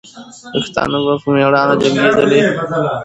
[0.53, 2.39] پښتانه به په میړانه جنګېدلې.